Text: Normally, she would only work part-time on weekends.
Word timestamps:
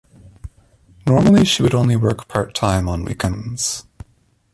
Normally, 1.05 1.45
she 1.45 1.61
would 1.61 1.75
only 1.75 1.95
work 1.95 2.27
part-time 2.27 2.89
on 2.89 3.05
weekends. 3.05 3.85